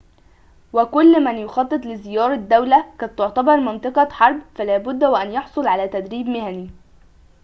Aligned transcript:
وكل 0.73 1.23
من 1.23 1.37
يخطط 1.37 1.85
لزيارة 1.85 2.35
دولة 2.35 2.85
قد 2.99 3.15
تعتبر 3.15 3.57
منطقة 3.57 4.09
حرب 4.11 4.41
فلابد 4.55 5.03
وأن 5.03 5.31
يحصل 5.31 5.67
على 5.67 5.87
تدريب 5.87 6.27
مهني 6.29 6.69